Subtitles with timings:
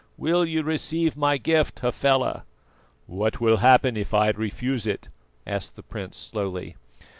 [0.17, 2.41] Will you receive my gift, Hafela?"
[3.05, 5.09] "What will happen if I refuse it?"
[5.45, 6.75] asked the prince slowly.